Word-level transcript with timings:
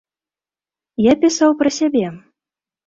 Я 1.11 1.15
пісаў 1.23 1.55
пра 1.61 1.69
сябе. 1.81 2.05